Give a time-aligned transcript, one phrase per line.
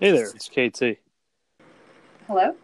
[0.00, 0.98] Hey there, it's KT.
[2.26, 2.56] Hello?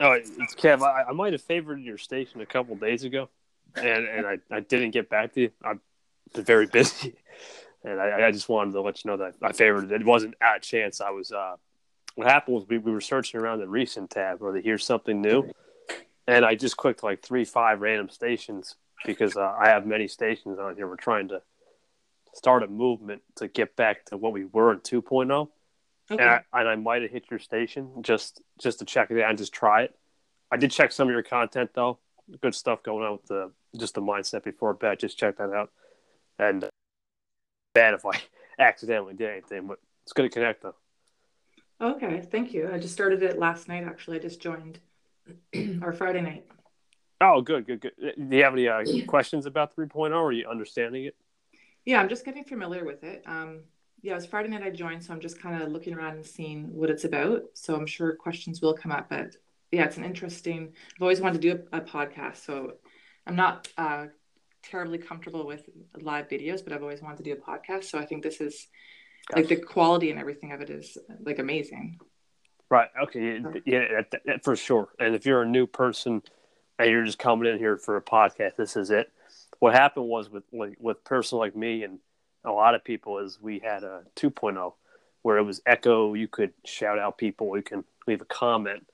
[0.00, 0.80] Oh, it's Kev.
[0.80, 3.28] I, I might have favored your station a couple days ago,
[3.76, 5.50] and and I, I didn't get back to you.
[5.62, 5.80] I've
[6.32, 7.14] been very busy,
[7.84, 10.00] and I, I just wanted to let you know that I favored it.
[10.00, 11.02] It wasn't at chance.
[11.02, 11.30] I was.
[11.30, 11.56] Uh,
[12.14, 15.20] what happened was we, we were searching around the recent tab where they hear something
[15.20, 15.52] new,
[16.26, 20.58] and I just clicked like three, five random stations because uh, I have many stations
[20.58, 20.88] on here.
[20.88, 21.42] We're trying to
[22.32, 25.48] start a movement to get back to what we were in 2.0
[26.10, 26.22] Okay.
[26.22, 29.28] and I, and I might have hit your station just just to check it out
[29.28, 29.94] and just try it.
[30.50, 31.98] I did check some of your content though.
[32.40, 34.98] Good stuff going on with the just the mindset before bed.
[34.98, 35.70] Just check that out.
[36.38, 36.68] And uh,
[37.74, 38.20] bad if I
[38.58, 40.74] accidentally did anything, but it's good to connect though.
[41.80, 42.70] okay, thank you.
[42.72, 44.16] I just started it last night, actually.
[44.16, 44.78] I just joined
[45.82, 46.46] our Friday night.
[47.20, 47.92] Oh, good, good, good.
[47.98, 51.16] Do you have any uh, questions about 3.0 or are you understanding it?
[51.84, 53.22] Yeah, I'm just getting familiar with it.
[53.26, 53.62] Um,
[54.02, 56.26] yeah, it was Friday night I joined, so I'm just kind of looking around and
[56.26, 57.42] seeing what it's about.
[57.54, 59.36] So I'm sure questions will come up, but
[59.72, 60.72] yeah, it's an interesting.
[60.96, 62.74] I've always wanted to do a, a podcast, so
[63.26, 64.06] I'm not uh,
[64.62, 65.68] terribly comfortable with
[66.00, 67.84] live videos, but I've always wanted to do a podcast.
[67.84, 68.68] So I think this is
[69.34, 71.98] like the quality and everything of it is like amazing.
[72.70, 72.88] Right.
[73.02, 73.40] Okay.
[73.42, 74.88] Yeah, yeah that, that, for sure.
[74.98, 76.22] And if you're a new person
[76.78, 79.10] and you're just coming in here for a podcast, this is it.
[79.58, 81.98] What happened was with like, with person like me and
[82.48, 84.72] a lot of people is we had a 2.0
[85.22, 86.14] where it was echo.
[86.14, 87.56] You could shout out people.
[87.56, 88.86] You can leave a comment,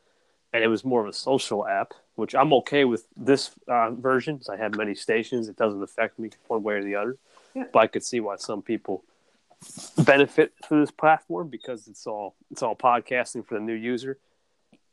[0.52, 4.41] and it was more of a social app, which I'm okay with this uh, version.
[4.50, 5.48] I have many stations.
[5.48, 7.16] It doesn't affect me one way or the other.
[7.55, 7.64] Yeah.
[7.72, 9.05] But I could see why some people
[10.05, 14.19] benefit through this platform because it's all it's all podcasting for the new user,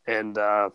[0.06, 0.70] and uh,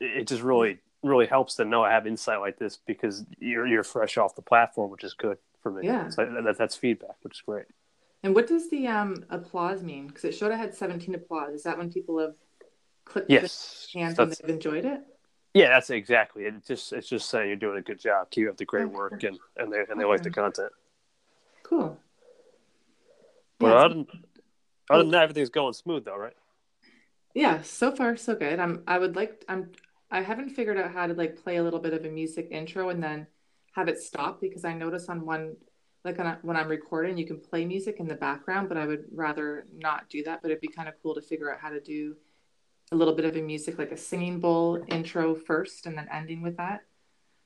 [0.00, 3.84] it just really really helps to know I have insight like this because you're you're
[3.84, 5.84] fresh off the platform, which is good for me.
[5.86, 6.08] Yeah.
[6.10, 7.66] so that, that's feedback, which is great.
[8.22, 10.06] And what does the um, applause mean?
[10.06, 11.54] Because it showed I had 17 applause.
[11.54, 12.34] Is that when people have
[13.04, 15.00] clicked Yes, the hands and they've enjoyed it?
[15.54, 16.54] yeah, that's exactly it.
[16.66, 18.30] Just it's just saying you're doing a good job.
[18.30, 18.94] Keep up the great Okay.
[18.94, 20.72] work, and and they and they like the content.
[21.62, 21.98] Cool.
[23.58, 24.06] But Yeah, other than,
[24.90, 26.34] other than that, everything's going smooth though, right?
[27.34, 28.58] yeah, so far so good.
[28.58, 29.70] I'm I would like I'm
[30.10, 32.90] I haven't figured out how to like play a little bit of a music intro
[32.90, 33.26] and then
[33.72, 35.56] have it stop because I notice on one
[36.04, 38.86] like on a, when I'm recording you can play music in the background, but I
[38.86, 40.42] would rather not do that.
[40.42, 42.16] But it'd be kind of cool to figure out how to do
[42.90, 46.42] a little bit of a music like a singing bowl intro first and then ending
[46.42, 46.82] with that.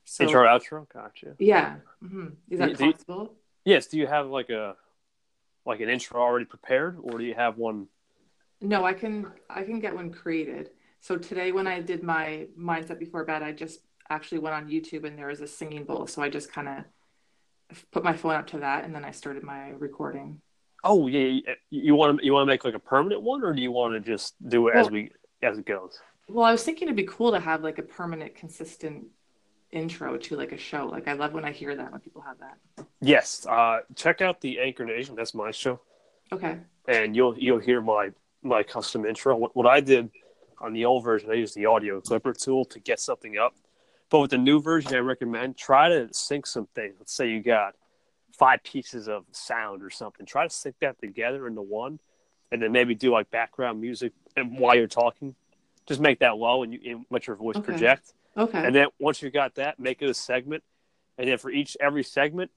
[0.04, 1.34] So Intro, outro, gotcha.
[1.38, 3.34] yeah, hmm is that Do- do you- possible?
[3.64, 3.88] Yes.
[3.88, 4.76] Do you have like a
[5.64, 7.88] like an intro already prepared, or do you have one?
[8.60, 10.70] No, I can I can get one created.
[11.00, 13.80] So today when I did my mindset before bed, I just
[14.10, 16.06] actually went on YouTube and there was a singing bowl.
[16.06, 16.84] So I just kind of
[17.90, 20.40] put my phone up to that and then I started my recording.
[20.84, 21.40] Oh yeah,
[21.70, 23.94] you- want to you want to make like a permanent one, or do you want
[23.94, 25.10] to just do it as we
[25.42, 25.98] as it goes?
[26.28, 29.06] Well, I was thinking it'd be cool to have like a permanent, consistent
[29.72, 30.86] intro to like a show.
[30.86, 32.86] Like I love when I hear that when people have that.
[33.00, 33.46] Yes.
[33.46, 35.16] Uh, check out the Anchor Nation.
[35.16, 35.80] That's my show.
[36.32, 36.58] Okay.
[36.88, 38.10] and you'll you'll hear my
[38.42, 39.34] my custom intro.
[39.36, 40.10] What, what I did
[40.60, 43.54] on the old version, I used the audio clipper tool to get something up.
[44.08, 46.94] But with the new version, I recommend try to sync some things.
[46.98, 47.74] Let's say you got
[48.32, 50.26] five pieces of sound or something.
[50.26, 51.98] Try to sync that together into one,
[52.52, 55.34] and then maybe do like background music and while you're talking.
[55.86, 57.64] Just make that low and you and let your voice Okay.
[57.64, 58.12] project.
[58.36, 58.64] Okay.
[58.64, 60.62] And then once you got that, make it a segment.
[61.18, 62.50] And then for each every segment,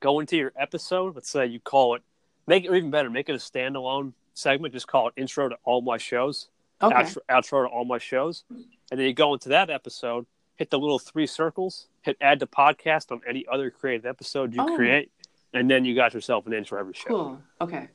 [0.00, 1.14] go into your episode.
[1.14, 2.02] Let's say you call it,
[2.46, 3.08] make it even better.
[3.08, 4.74] Make it a standalone segment.
[4.74, 6.48] Just call it intro to all my shows,
[6.82, 6.94] okay.
[6.94, 10.26] outro, outro to all my shows, and then you go into that episode.
[10.62, 11.88] Hit the little three circles.
[12.02, 14.76] Hit add to podcast on any other creative episode you Oh.
[14.76, 15.10] create,
[15.52, 17.08] and then you got yourself an intro every show.
[17.08, 17.42] Cool.
[17.60, 17.88] Okay.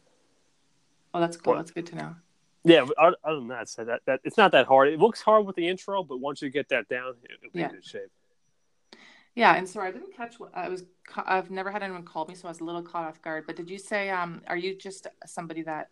[1.13, 1.53] Oh, that's cool.
[1.53, 1.59] What?
[1.59, 2.15] That's good to know.
[2.65, 4.89] Yeah, other than that, so that, that it's not that hard.
[4.89, 7.59] It looks hard with the intro, but once you get that down, it, it'll be
[7.59, 7.69] Yeah.
[7.69, 8.11] in good shape.
[9.33, 10.83] Yeah, and sorry, I didn't catch what I was.
[11.15, 13.45] I've never had anyone call me, so I was a little caught off guard.
[13.47, 15.89] But did you say, um, are you just somebody that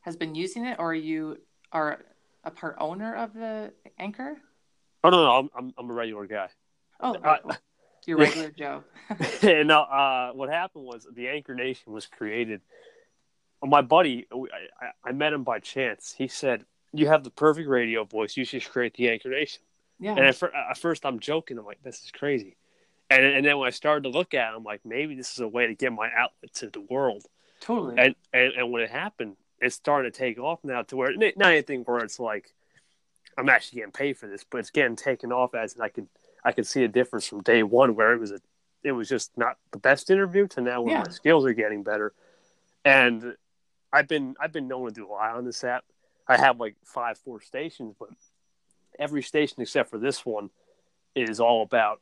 [0.00, 1.38] has been using it, or are you
[1.70, 2.04] are
[2.42, 4.38] a part owner of the anchor?
[5.06, 6.48] Oh no, no, I'm I'm, I'm a regular guy.
[7.00, 7.50] Oh, Uh, oh,
[8.06, 8.82] you're regular Joe.
[9.42, 12.60] no, uh, what happened was the Anchor Nation was created.
[13.62, 14.36] My buddy, I,
[14.86, 16.14] I- I met him by chance.
[16.16, 18.36] He said, "You have the perfect radio voice.
[18.36, 19.62] You should create the Anchor Nation."
[19.98, 20.10] Yeah.
[20.16, 21.58] And at, at first, I'm joking.
[21.58, 22.56] I'm like, "This is crazy,"
[23.10, 25.38] and and then when I started to look at, it, I'm like, maybe this is
[25.40, 27.24] a way to get my outlet to the world.
[27.60, 27.94] totally.
[27.98, 31.52] And and, and when it happened, it's starting to take off now to where not
[31.52, 32.52] anything where it's like
[33.38, 36.08] I'm actually getting paid for this, but it's getting taken off as I can
[36.44, 38.40] I could see a difference from day one where it was a
[38.82, 41.02] it was just not the best interview to now where Yeah.
[41.02, 42.12] my skills are getting better.
[42.84, 43.36] And
[43.92, 45.84] I've been I've been known to do a lot on this app.
[46.28, 48.10] I have like five four stations, but
[48.98, 50.50] every station except for this one
[51.14, 52.00] is all about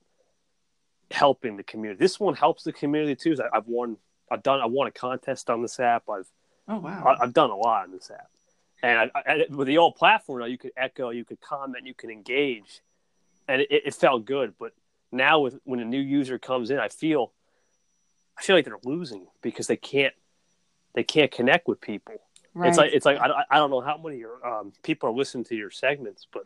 [1.10, 1.98] helping the community.
[1.98, 3.36] This one helps the community too.
[3.42, 3.96] I, have won
[4.30, 6.08] I've done I won a contest on this app.
[6.08, 6.28] I've
[6.68, 8.28] oh wow I, have done a lot on this app,
[8.84, 11.94] and I, I, with the old platform, now you could echo, you could comment, you
[11.94, 12.82] could engage,
[13.48, 14.54] and it, it felt good.
[14.58, 14.72] But
[15.10, 17.32] now with when a new user comes in, I feel
[18.38, 20.12] I feel like they're losing because they can't
[20.94, 22.16] they can't connect with people.
[22.52, 22.68] Right.
[22.68, 25.44] It's like it's like I, I don't know how many your, um, people are listening
[25.44, 26.42] to your segments, but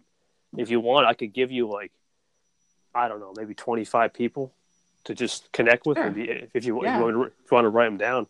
[0.56, 1.90] if you want, I could give you like
[2.94, 4.54] I don't know, maybe twenty five people
[5.04, 5.98] to just connect with.
[5.98, 6.06] Sure.
[6.06, 6.44] If, if, you, yeah.
[6.54, 6.74] if, you,
[7.04, 8.28] want to, if you want to write them down,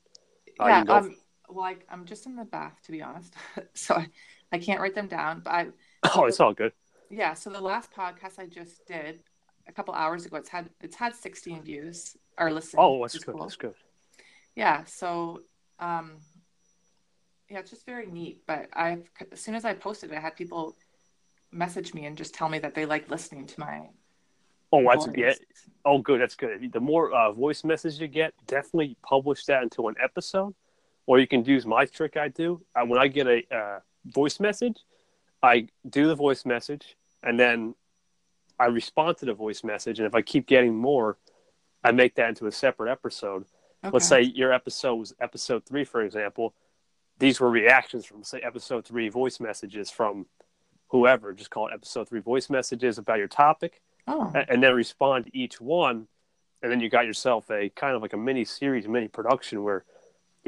[0.59, 0.81] uh, yeah.
[0.89, 1.15] Um,
[1.49, 3.35] well, I, I'm just in the bath to be honest,
[3.75, 4.09] so I,
[4.53, 5.43] I can't write them down.
[5.45, 5.67] But I,
[6.15, 6.73] oh, it's all good.
[7.11, 7.35] Yeah.
[7.35, 9.21] So the last podcast I just did
[9.67, 12.75] a couple hours ago, it's had it's had 16 views or listens.
[12.79, 13.35] Oh, that's good.
[13.35, 13.43] Cool.
[13.43, 13.75] That's good.
[14.55, 14.85] Yeah.
[14.85, 15.43] So
[15.79, 16.19] um,
[17.49, 18.43] yeah, it's just very neat.
[18.47, 18.99] But I,
[19.33, 20.77] as soon as I posted it, I had people
[21.51, 23.89] message me and just tell me that they like listening to my.
[24.71, 25.15] Oh, that's voice.
[25.17, 25.33] yeah.
[25.85, 26.21] Oh, good.
[26.21, 26.71] That's good.
[26.73, 30.55] The more uh, voice message you get, definitely publish that into an episode,
[31.09, 32.17] or you can use my trick.
[32.17, 34.77] I do uh, when I get a uh, voice message,
[35.43, 37.75] I do the voice message, and then
[38.61, 41.17] I respond to the voice message, and if I keep getting more,
[41.83, 43.45] I make that into a separate episode
[43.85, 43.93] Okay.
[43.93, 46.55] Let's say your episode was episode three, for example.
[47.19, 50.27] These were reactions from, say, episode three voice messages from
[50.89, 51.33] whoever.
[51.33, 54.33] Just call it episode three voice messages about your topic, oh.
[54.35, 56.09] and then respond to each one.
[56.61, 59.85] And then you got yourself a kind of like a mini series, mini production where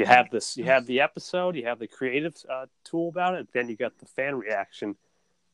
[0.01, 3.49] you have this, you have the episode, you have the creative uh, tool about it,
[3.53, 4.97] then you got the fan reaction,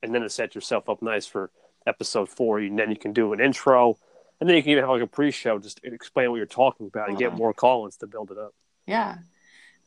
[0.03, 1.51] and then to set yourself up nice for
[1.87, 2.61] episode four.
[2.61, 3.99] And then you can do an intro,
[4.41, 7.11] and then you can even have like a pre-show, just explain what you're talking about,
[7.11, 7.37] and get uh-huh.
[7.37, 8.55] more call-ins to build it up.
[8.87, 9.19] Yeah.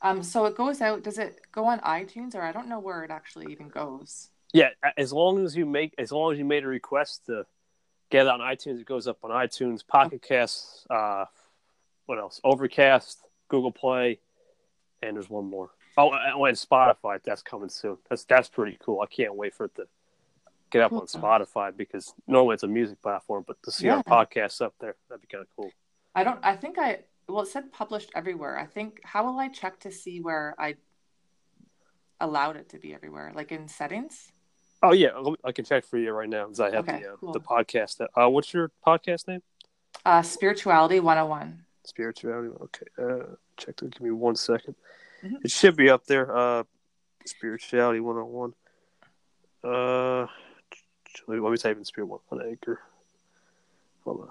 [0.01, 0.21] Um.
[0.21, 1.03] So it goes out.
[1.03, 4.29] Does it go on iTunes, or I don't know where it actually even goes?
[4.53, 7.45] Yeah, as long as you make, as long as you made a request to
[8.09, 11.25] get it on iTunes, it goes up on iTunes, Pocket Casts, uh,
[12.07, 12.41] what else?
[12.43, 14.19] Overcast, Google Play,
[15.01, 15.69] and there's one more.
[15.97, 17.19] Oh, and Spotify.
[17.23, 17.97] That's coming soon.
[18.09, 19.01] That's that's pretty cool.
[19.01, 19.87] I can't wait for it to
[20.69, 24.01] get up on Spotify because normally it's a music platform, but to see yeah.
[24.07, 25.71] our podcasts up there, that'd be kind of cool.
[26.15, 26.39] I don't.
[26.43, 26.99] I think I.
[27.27, 28.57] Well, it said published everywhere.
[28.57, 29.01] I think.
[29.03, 30.75] How will I check to see where I
[32.19, 33.31] allowed it to be everywhere?
[33.35, 34.31] Like in settings.
[34.81, 35.09] Oh yeah,
[35.43, 37.33] I can check for you right now because I have okay, the uh, cool.
[37.33, 38.01] the podcast.
[38.15, 39.41] Uh, what's your podcast name?
[40.05, 41.65] Uh, Spirituality One Hundred oh One.
[41.89, 42.49] Spirituality.
[42.61, 42.85] Okay.
[42.97, 43.75] Uh, check.
[43.77, 44.75] Give me one second.
[45.23, 45.37] Mm-hmm.
[45.43, 46.35] It should be up there.
[46.35, 46.63] Uh,
[47.25, 48.53] Spirituality One Hundred oh One.
[49.63, 50.27] Uh,
[51.27, 52.79] let me type in Spirit One on Anchor.
[54.05, 54.29] Hold on.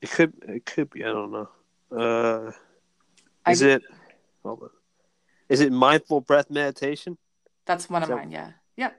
[0.00, 1.48] It could it could be I don't know.
[1.90, 2.52] Uh,
[3.50, 3.82] is I, it?
[4.44, 4.70] Hold on.
[5.48, 7.18] Is it mindful breath meditation?
[7.66, 8.30] That's one of mine.
[8.30, 8.52] Yeah.
[8.76, 8.96] Yep.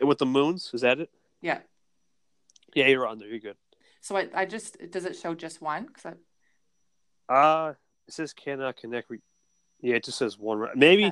[0.00, 1.10] With the moons, is that it?
[1.40, 1.58] Yeah.
[2.74, 3.28] Yeah, you're on there.
[3.28, 3.56] You're good.
[4.04, 5.88] So I, I just does it show just one?
[5.88, 6.12] Cause
[7.30, 7.34] I...
[7.34, 7.74] Uh
[8.06, 9.08] it says cannot connect.
[9.08, 9.22] Re-
[9.80, 10.68] yeah, it just says one.
[10.74, 11.10] Maybe.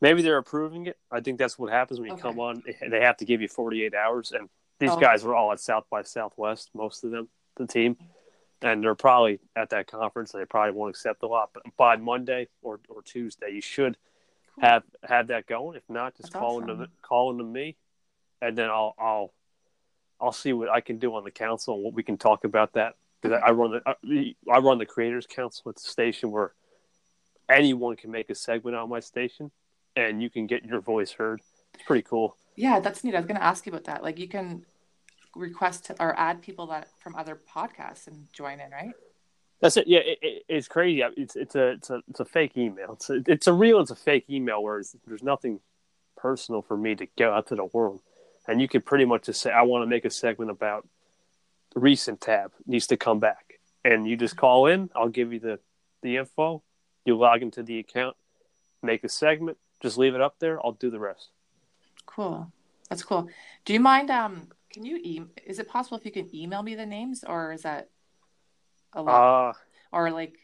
[0.00, 0.98] Maybe they're approving it.
[1.12, 2.22] I think that's what happens when you okay.
[2.22, 2.64] come on.
[2.90, 4.48] They have to give you 48 hours, and
[4.80, 4.98] these oh.
[4.98, 7.96] guys were all at South by Southwest, most of them, the team,
[8.62, 10.32] and they're probably at that conference.
[10.32, 13.96] They probably won't accept a lot, but by Monday or, or Tuesday, you should
[14.56, 14.68] cool.
[14.68, 15.76] have have that going.
[15.76, 16.80] If not, just calling awesome.
[16.80, 17.76] into call into me,
[18.40, 19.32] and then I'll I'll
[20.22, 22.74] I'll see what I can do on the council and what we can talk about
[22.74, 26.52] that because I, I run the I run the creators council at the station where
[27.48, 29.50] anyone can make a segment on my station
[29.96, 31.40] and you can get your voice heard.
[31.74, 32.36] It's pretty cool.
[32.56, 33.14] Yeah, that's neat.
[33.14, 34.02] I was going to ask you about that.
[34.02, 34.64] Like, you can
[35.34, 38.92] request or add people that from other podcasts and join in, right?
[39.60, 39.86] That's it.
[39.86, 41.02] Yeah, it, it, it's crazy.
[41.16, 42.94] It's it's a it's a it's a fake email.
[42.94, 43.80] It's a, it's a real.
[43.80, 45.60] It's a fake email where there's nothing
[46.16, 48.02] personal for me to go out to the world,
[48.46, 50.86] and you could pretty much just say, "I want to make a segment about
[51.74, 54.90] recent tab needs to come back," and you just call in.
[54.94, 55.60] I'll give you the
[56.02, 56.62] the info.
[57.04, 58.16] You log into the account,
[58.82, 60.64] make a segment, just leave it up there.
[60.64, 61.30] I'll do the rest.
[62.06, 62.50] Cool.
[62.88, 63.28] That's cool.
[63.64, 64.10] Do you mind?
[64.10, 67.52] Um, can you e- Is it possible if you can email me the names, or
[67.52, 67.88] is that
[68.92, 69.50] a lot?
[69.50, 69.52] Uh,
[69.92, 70.36] or like,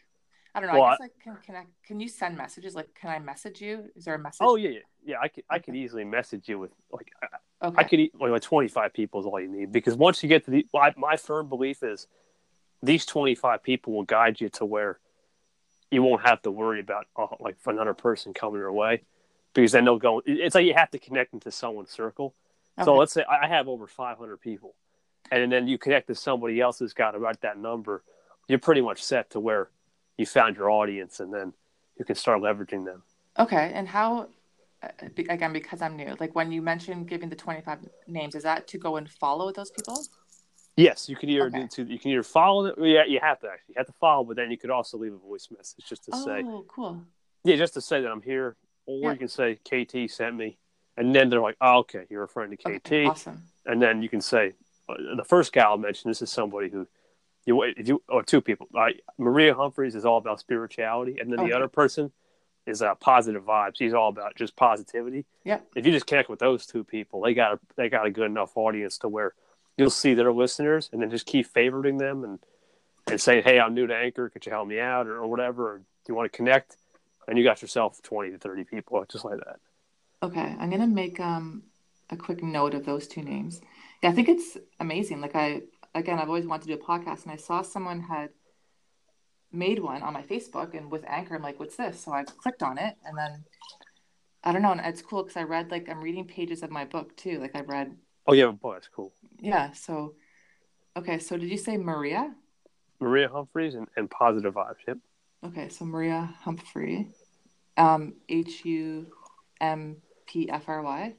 [0.53, 0.79] I don't know.
[0.79, 1.69] Well, I guess I can connect.
[1.83, 2.75] Can you send messages?
[2.75, 3.85] Like, can I message you?
[3.95, 4.39] Is there a message?
[4.41, 4.79] Oh yeah, yeah.
[5.05, 5.43] yeah I could.
[5.49, 7.11] I could easily message you with like.
[7.61, 7.75] Okay.
[7.77, 7.99] I could.
[8.19, 10.67] Well, like twenty five people is all you need because once you get to the,
[10.73, 12.07] my, my firm belief is,
[12.81, 14.99] these twenty five people will guide you to where
[15.91, 19.01] you won't have to worry about uh, like another person coming your way
[19.53, 20.21] because then they'll go.
[20.25, 22.35] It's like you have to connect into someone's circle.
[22.77, 22.85] Okay.
[22.85, 24.75] So let's say I have over 500 people,
[25.31, 28.03] and then you connect to somebody else who's got about that number.
[28.47, 29.69] You're pretty much set to where
[30.17, 31.53] you found your audience, and then
[31.97, 33.03] you can start leveraging them.
[33.37, 34.29] Okay, and how?
[34.81, 38.77] Again, because I'm new, like when you mentioned giving the 25 names, is that to
[38.77, 40.05] go and follow those people?
[40.77, 41.67] Yes, you can either Okay.
[41.75, 42.85] do you can either follow them.
[42.85, 45.13] Yeah, you have to actually you have to follow, but then you could also leave
[45.13, 47.01] a voice message just to say Oh, cool.
[47.43, 48.55] yeah, just to say that I'm here,
[48.85, 49.11] or Yeah.
[49.11, 50.57] you can say KT sent me,
[50.95, 53.43] and then they're like, oh, okay, you're referring to KT, Okay, awesome.
[53.65, 54.53] and then you can say
[54.87, 56.09] uh, the first guy I'll mention.
[56.09, 56.87] This is somebody who
[57.45, 58.69] you wait if you or two people.
[58.73, 62.13] Uh, Maria Humphreys is all about spirituality, and then the other person
[62.65, 63.77] is uh, positive vibes.
[63.77, 65.25] He's all about just positivity.
[65.43, 65.59] Yeah.
[65.75, 68.25] If you just connect with those two people, they got a they got a good
[68.25, 69.33] enough audience to where
[69.77, 72.39] you'll see their listeners, and then just keep favoriting them and
[73.09, 74.29] and saying, "Hey, I'm new to Anchor.
[74.29, 75.73] Could you help me out, or, or whatever?
[75.73, 76.77] Or do you want to connect?"
[77.27, 79.59] And you got yourself twenty to thirty people, just like that.
[80.21, 81.63] Okay, I'm gonna make um
[82.09, 83.61] a quick note of those two names.
[84.01, 85.21] Yeah, I think it's amazing.
[85.21, 85.61] Like I
[85.95, 88.29] again, I've always wanted to do a podcast, and I saw someone had
[89.51, 92.63] made one on my Facebook, and with Anchor, I'm like, "What's this?" So I clicked
[92.63, 93.43] on it, and then
[94.43, 96.85] I don't know, and it's cool because I read like I'm reading pages of my
[96.85, 97.39] book too.
[97.39, 97.95] Like I read,
[98.27, 99.11] Oh yeah, boy, that's cool.
[99.39, 99.71] yeah.
[99.71, 100.15] So
[100.95, 102.33] okay, so did you say Maria?
[102.99, 104.75] Maria Humphreys and, and positive vibes.
[104.87, 104.97] Yep.
[105.45, 107.07] Okay, so Maria Humphrey,
[107.77, 109.07] um, H U
[109.61, 111.15] M P F R Y.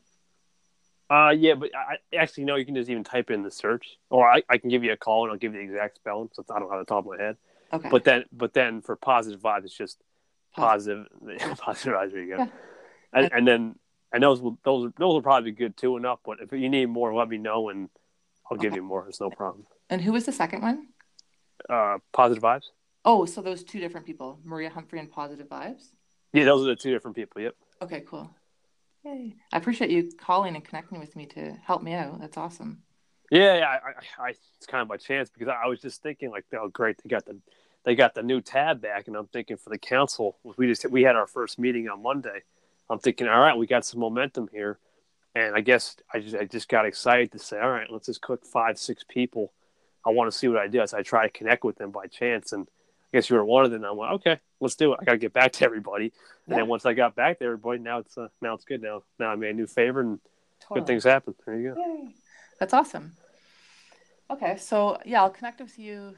[1.08, 2.54] Uh, yeah, but I actually no.
[2.54, 4.96] You can just even type in the search, or I, I can give you a
[4.96, 7.18] call and I'll give you the exact spelling, since I don't have the top of
[7.18, 7.36] my head.
[7.72, 9.98] Okay, But then, but then for positive vibes, it's just
[10.54, 11.06] Positive.
[11.20, 12.12] positive, positive vibes.
[12.12, 12.42] There you go.
[12.42, 12.48] Yeah.
[13.12, 13.74] And, and then,
[14.12, 16.18] and those will those those will probably be good too enough.
[16.24, 17.88] But if you need more, let me know and
[18.50, 19.06] I'll give you more.
[19.08, 19.66] It's no problem.
[19.88, 20.88] And who was the second one?
[21.68, 22.64] Uh, positive vibes.
[23.04, 25.90] Oh, so those two different people, Maria Humphrey and Positive Vibes.
[26.32, 27.40] Yeah, those are the two different people.
[27.40, 27.54] Yep.
[27.82, 28.30] Okay, cool.
[29.04, 29.36] Yay!
[29.52, 32.20] I appreciate you calling and connecting with me to help me out.
[32.20, 32.82] That's awesome.
[33.30, 33.66] Yeah, yeah.
[33.68, 33.74] I,
[34.22, 36.68] I, I it's kind of by chance because I, I was just thinking like, oh,
[36.68, 37.36] great, they got the
[37.84, 41.02] they got the new tab back, and I'm thinking for the council, we just we
[41.02, 42.42] had our first meeting on Monday.
[42.90, 44.78] I'm thinking, all right, we got some momentum here,
[45.34, 48.20] and I guess I just I just got excited to say, all right, let's just
[48.20, 49.52] click five six people.
[50.04, 50.84] I want to see what I do.
[50.86, 52.66] So I try to connect with them by chance, and
[53.12, 53.84] I guess you were one of them.
[53.84, 54.98] I'm like, okay, let's do it.
[55.00, 56.12] I got to get back to everybody, and
[56.48, 56.56] Yeah.
[56.56, 58.82] then once I got back to everybody, now it's uh, now it's good.
[58.82, 60.18] Now now I made a new favor, and
[60.60, 60.80] Totally.
[60.80, 61.34] good things happen.
[61.46, 61.80] There you go.
[61.80, 62.14] Yay!
[62.60, 63.14] That's awesome.
[64.30, 66.14] Okay, so yeah, I'll connect with you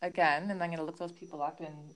[0.00, 1.94] again, and I'm gonna look those people up and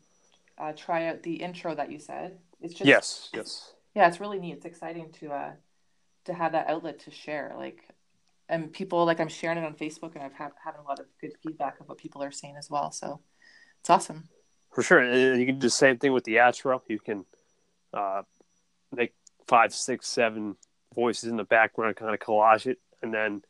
[0.58, 2.38] uh, try out the intro that you said.
[2.60, 3.72] It's just Yes, yes.
[3.94, 4.52] yeah, it's really neat.
[4.52, 5.52] It's exciting to uh
[6.26, 7.54] to have that outlet to share.
[7.56, 7.88] Like,
[8.48, 11.06] and people like I'm sharing it on Facebook, and I've had having a lot of
[11.20, 12.92] good feedback of what people are saying as well.
[12.92, 13.20] So
[13.80, 14.28] it's awesome.
[14.72, 16.82] For sure, and you can do the same thing with the outro.
[16.86, 17.24] You can
[17.94, 18.22] uh,
[18.94, 19.14] make
[19.46, 20.56] five, six, seven
[20.94, 23.42] voices in the background, kind of collage it, and then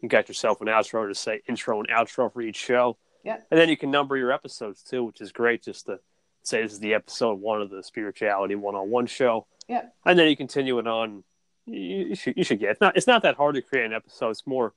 [0.00, 2.96] you got yourself an outro to say intro and outro for each show.
[3.24, 3.38] Yeah.
[3.50, 5.62] and then you can number your episodes too, which is great.
[5.64, 5.98] Just to
[6.42, 9.46] say this is the episode one of the spirituality one-on-one show.
[9.68, 9.82] Yeah.
[10.06, 11.24] and then you continue it on.
[11.66, 13.92] You, you should you should get it's not it's not that hard to create an
[13.92, 14.30] episode.
[14.30, 14.72] It's more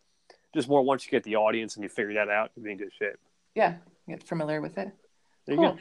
[0.53, 2.77] just more once you get the audience and you figure that out, you'll be in
[2.77, 3.15] good shape.
[3.55, 3.75] Yeah,
[4.09, 4.91] get familiar with it.
[5.45, 5.71] There you Cool.
[5.73, 5.79] go.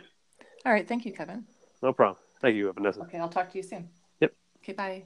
[0.66, 1.44] All right, thank you, Kevin.
[1.82, 2.18] No problem.
[2.40, 3.00] Thank you, Vanessa.
[3.00, 3.88] Okay, I'll talk to you soon.
[4.20, 4.32] Yep.
[4.62, 5.04] Okay, bye.